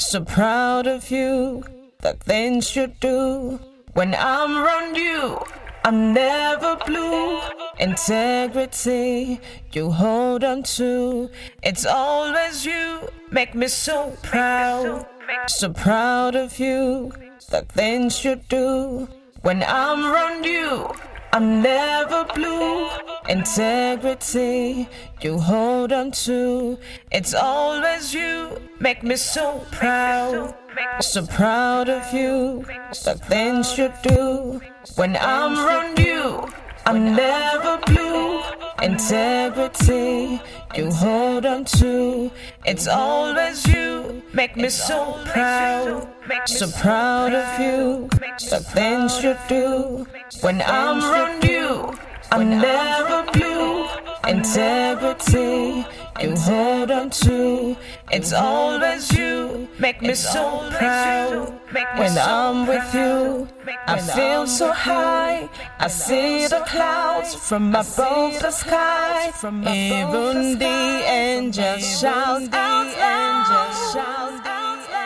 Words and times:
So 0.00 0.24
proud 0.24 0.86
of 0.86 1.10
you, 1.10 1.62
the 2.00 2.14
things 2.14 2.74
you 2.74 2.86
do. 2.86 3.60
When 3.92 4.14
I'm 4.14 4.56
around 4.56 4.96
you, 4.96 5.38
I'm 5.84 6.14
never 6.14 6.76
blue. 6.86 7.38
Integrity, 7.78 9.38
you 9.72 9.90
hold 9.90 10.42
on 10.42 10.62
to. 10.80 11.28
It's 11.62 11.84
always 11.84 12.64
you, 12.64 13.10
make 13.30 13.54
me 13.54 13.68
so 13.68 14.16
proud. 14.22 15.06
So 15.48 15.70
proud 15.70 16.34
of 16.34 16.58
you, 16.58 17.12
the 17.50 17.60
things 17.68 18.24
you 18.24 18.36
do. 18.48 19.06
When 19.42 19.62
I'm 19.62 20.06
around 20.06 20.46
you, 20.46 20.88
I'm 21.32 21.62
never 21.62 22.24
blue. 22.34 22.88
Integrity, 23.28 24.88
you 25.20 25.38
hold 25.38 25.92
on 25.92 26.10
to. 26.26 26.76
It's 27.12 27.34
always 27.34 28.12
you, 28.12 28.60
make 28.80 29.04
me 29.04 29.14
so 29.14 29.64
proud. 29.70 30.54
So 31.00 31.24
proud 31.26 31.88
of 31.88 32.12
you, 32.12 32.64
the 33.04 33.14
things 33.14 33.78
you 33.78 33.92
do. 34.02 34.60
When 34.96 35.16
I'm 35.16 35.56
around 35.56 35.98
you, 36.00 36.48
I'm 36.86 37.14
never 37.14 37.78
blue. 37.86 38.42
Integrity, 38.82 40.40
you 40.74 40.90
hold 40.90 41.44
on 41.44 41.64
to. 41.66 42.30
It's 42.64 42.88
always 42.88 43.66
you, 43.66 44.22
make 44.32 44.56
me 44.56 44.70
so 44.70 45.20
proud. 45.26 46.08
So 46.46 46.70
proud 46.80 47.34
of 47.34 47.60
you, 47.60 48.08
the 48.48 48.60
things 48.60 49.22
you 49.22 49.36
do. 49.48 50.06
When 50.40 50.62
I'm 50.62 51.02
around 51.04 51.44
you, 51.44 51.92
I'm 52.32 52.48
never 52.48 53.30
blue. 53.32 53.86
Integrity, 54.28 55.84
you 56.20 56.36
hold 56.36 56.90
on 56.90 57.10
to. 57.10 57.76
It's 58.12 58.32
always 58.32 59.10
you, 59.12 59.68
make 59.78 60.00
me 60.02 60.14
so 60.14 60.68
proud. 60.70 61.52
When 61.96 62.16
I'm 62.18 62.66
with 62.66 62.94
you, 62.94 63.48
I 63.86 63.98
feel 63.98 64.46
so 64.46 64.72
high. 64.72 65.48
I 65.78 65.88
see 65.88 66.46
the 66.46 66.62
clouds 66.66 67.34
from 67.34 67.70
above 67.70 68.38
the 68.40 68.50
sky. 68.50 69.32
Even 69.42 70.58
the 70.58 71.02
angels 71.08 72.00
shout 72.00 72.42
out 72.52 72.86
loud. 72.98 74.60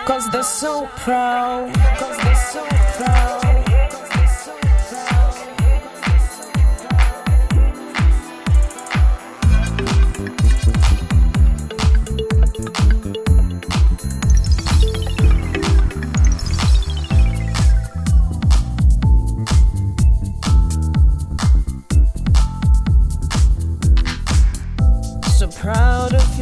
Cause 0.07 0.29
they're 0.31 0.43
so 0.43 0.87
proud. 0.97 1.73
Cause 1.99 2.17
they're 2.19 2.34
so 2.34 2.34
proud. 2.34 2.34
Proud 25.65 26.13
of 26.13 26.34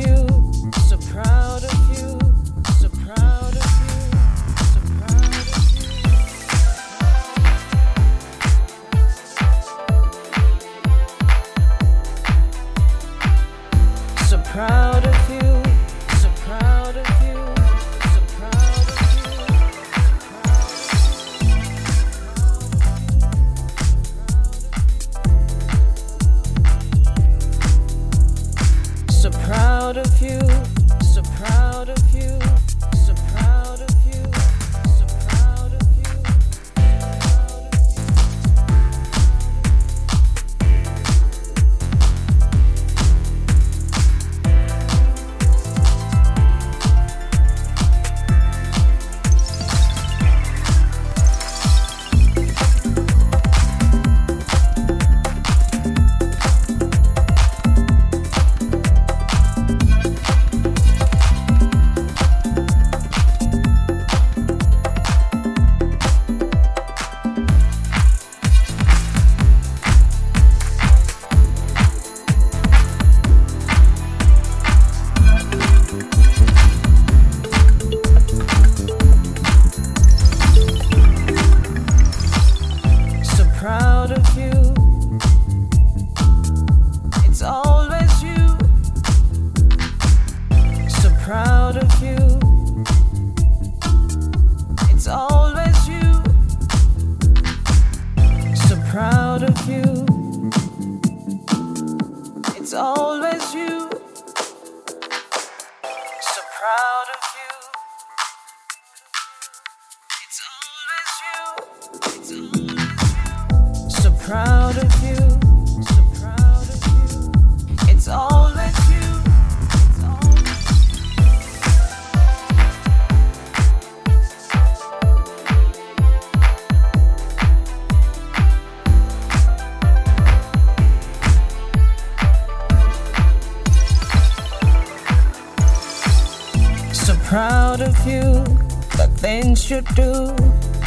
do. 139.94 140.34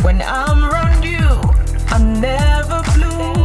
When 0.02 0.22
I'm 0.22 0.64
around 0.66 1.04
you, 1.04 1.28
I'm 1.90 2.20
never 2.20 2.82
blue. 2.94 3.36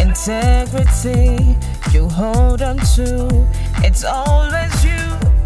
Integrity, 0.00 1.56
you 1.92 2.08
hold 2.08 2.62
on 2.62 2.78
to. 2.96 3.46
It's 3.84 4.04
always 4.04 4.84
you, 4.84 5.02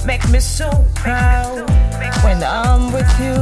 make 0.06 0.28
me 0.31 0.41
so 0.41 0.71
proud. 0.94 1.69
When 2.25 2.43
I'm 2.43 2.92
with 2.92 3.12
you, 3.21 3.41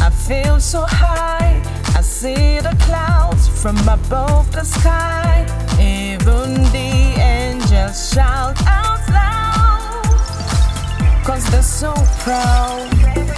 I 0.00 0.10
feel 0.10 0.60
so 0.60 0.82
high. 0.86 1.62
I 1.96 2.00
see 2.02 2.60
the 2.60 2.76
clouds 2.80 3.48
from 3.48 3.76
above 3.88 4.52
the 4.52 4.64
sky. 4.64 5.46
Even 5.80 6.54
the 6.72 7.20
angels 7.20 8.12
shout 8.12 8.56
out 8.66 9.00
loud. 9.10 10.04
Cause 11.24 11.44
they're 11.50 11.62
so. 11.62 11.94
Proud 12.20 13.37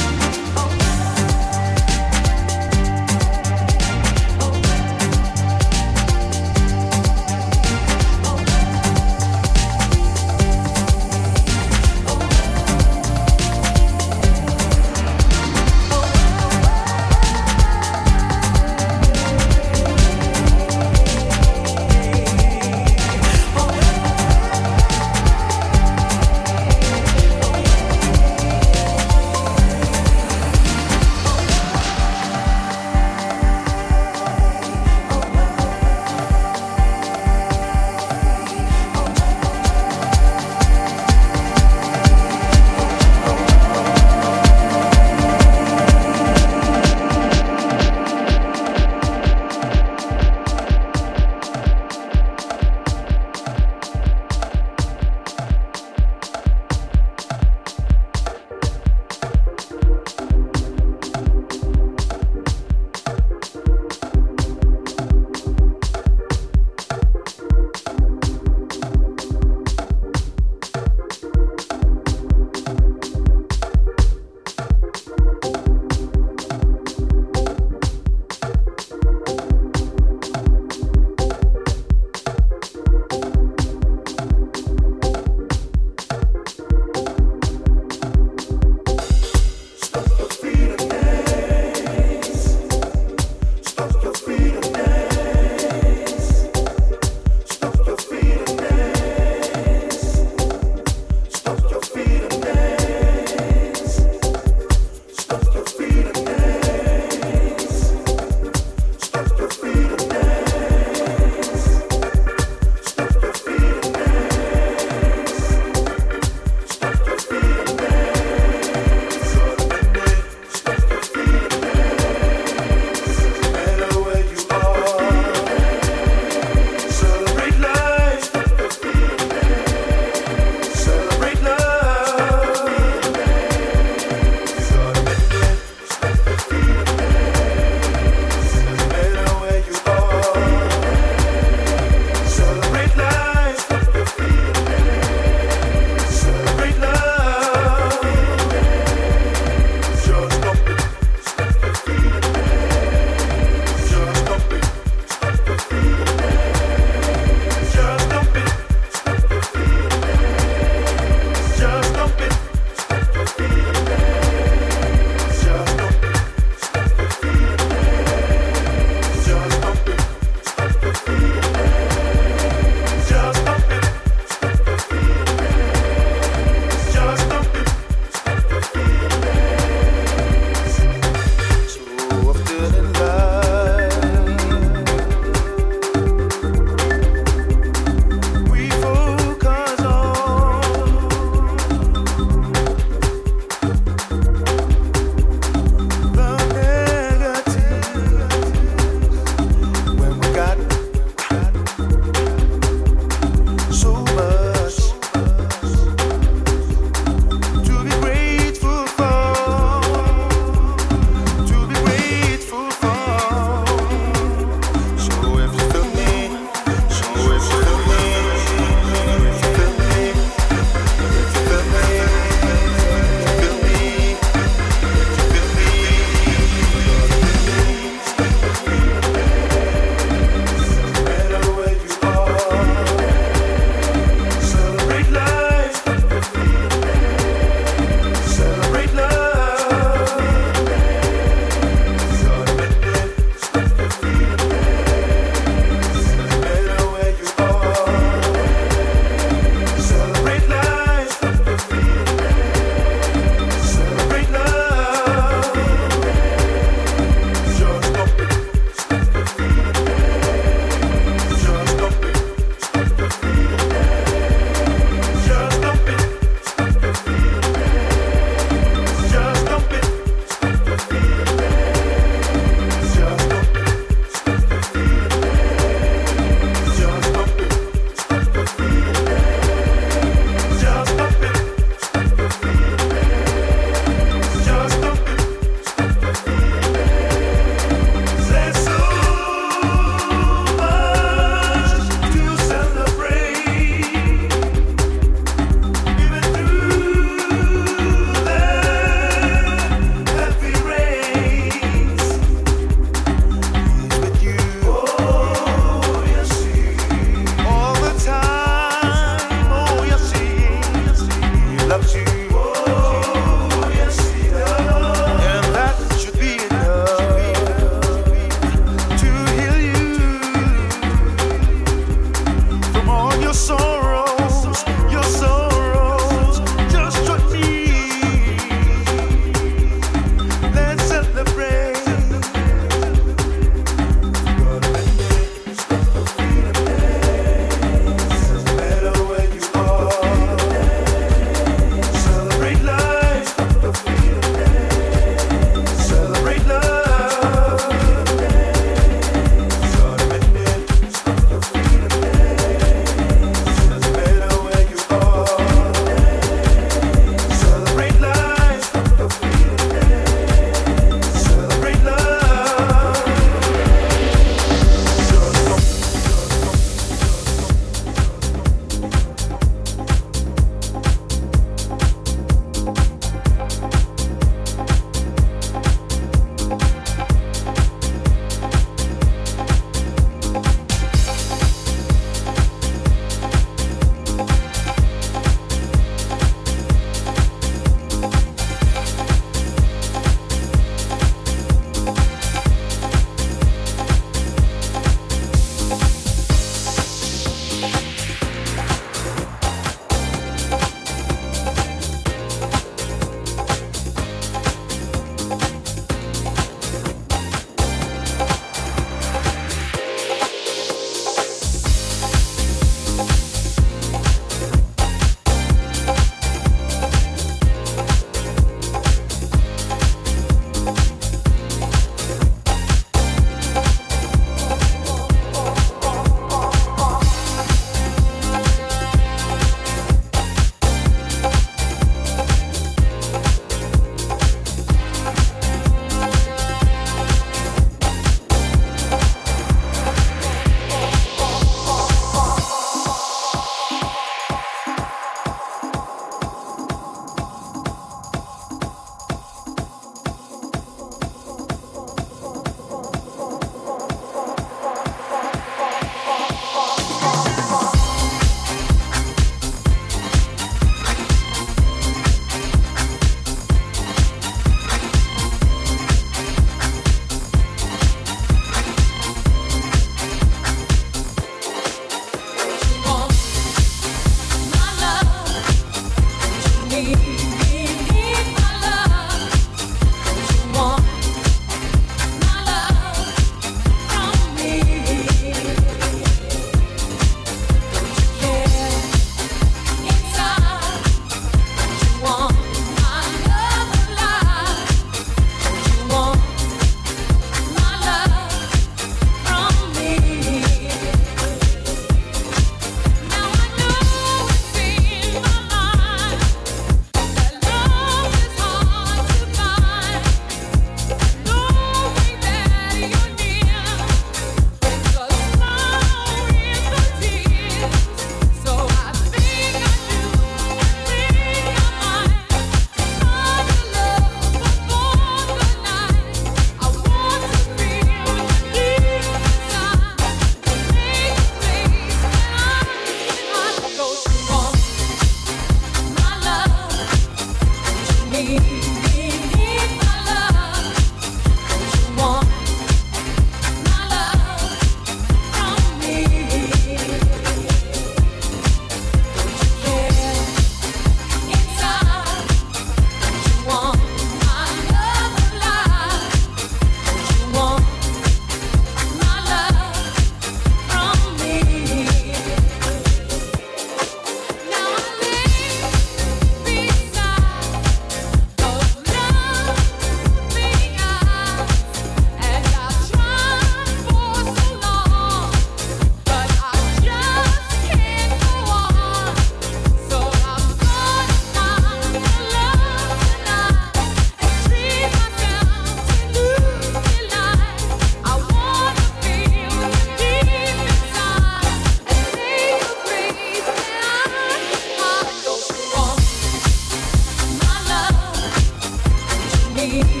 me. 599.67 600.00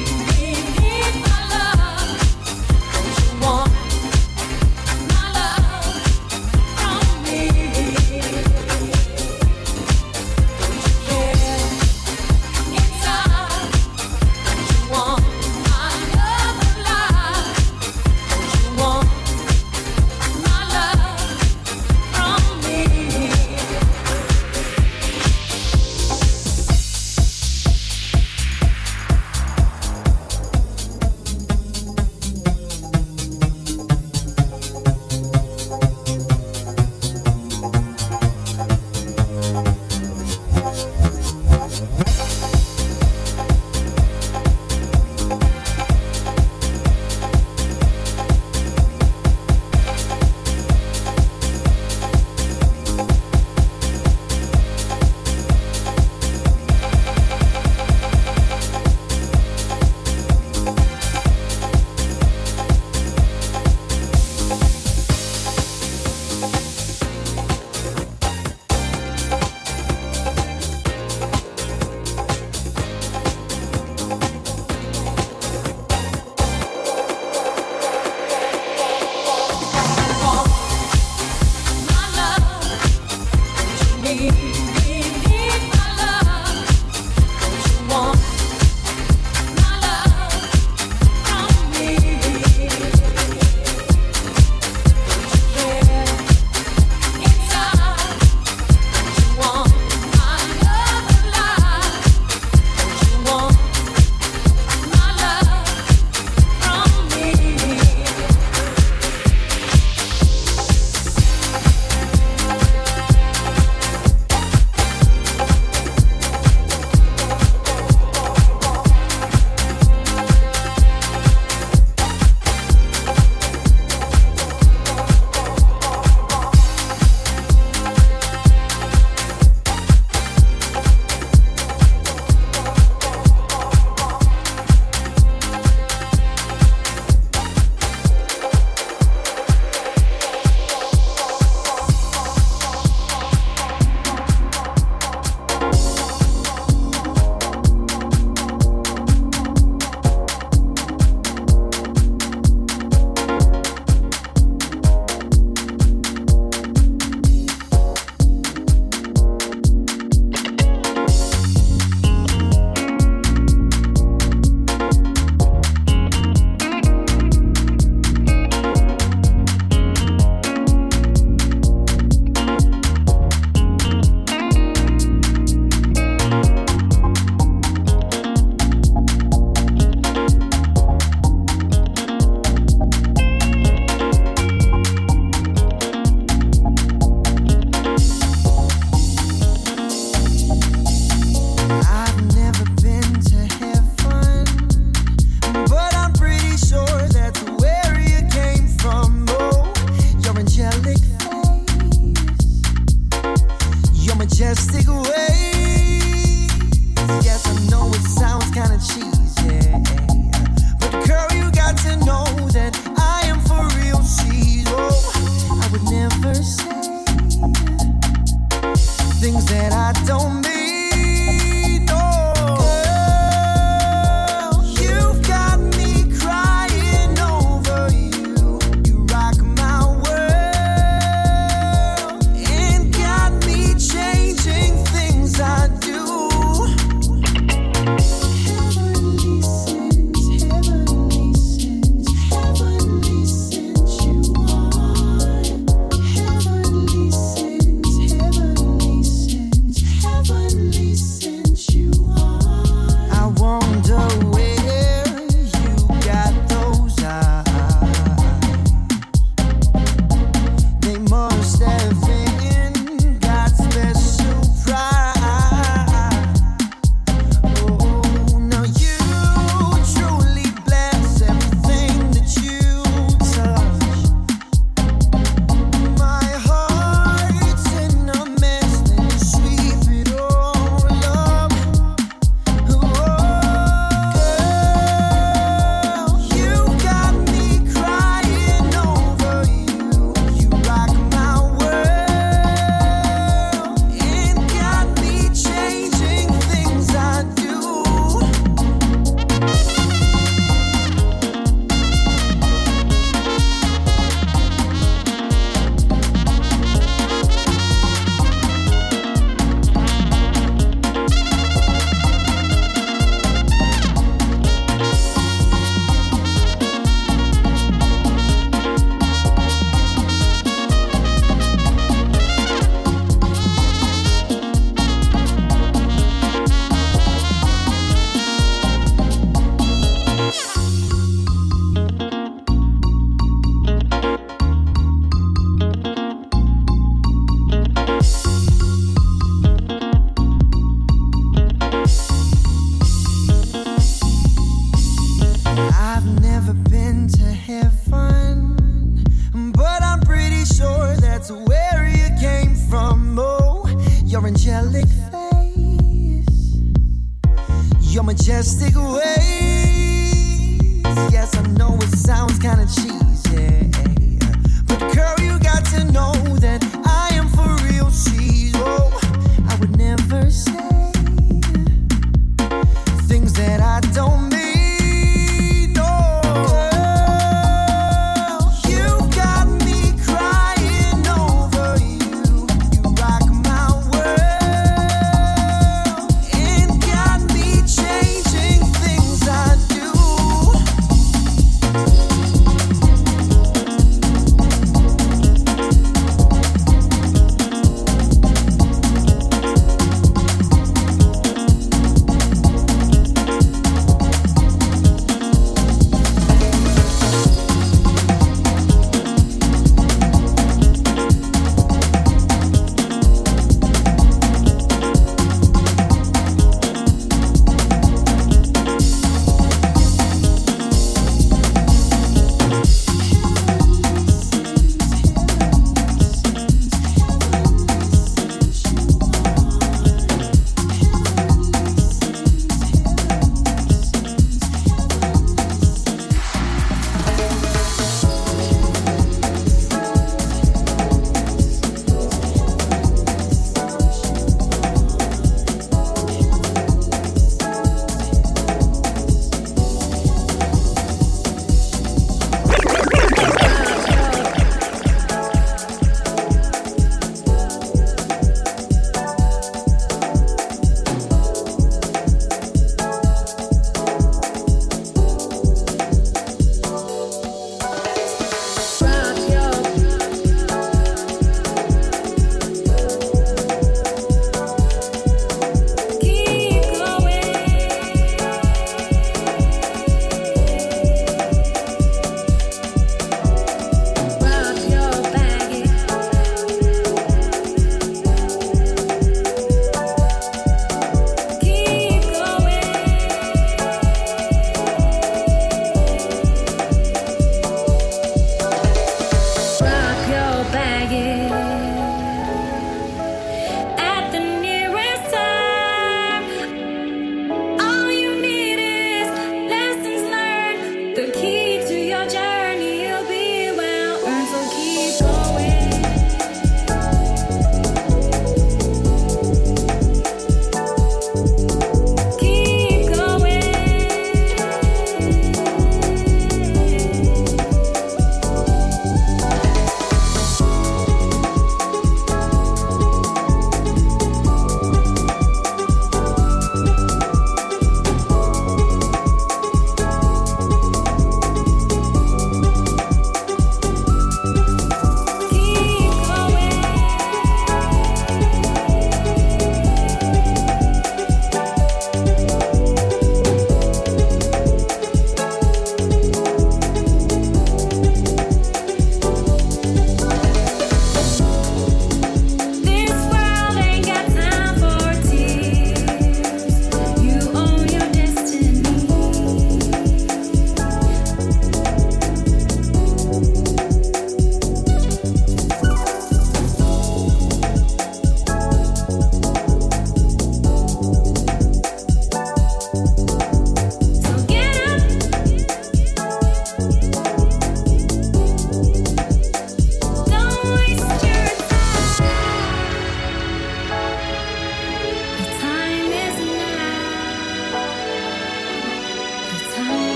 You 219.51 220.60